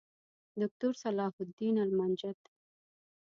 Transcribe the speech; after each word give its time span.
دوکتورصلاح 0.59 1.35
الدین 1.41 1.77
المنجد 1.87 2.39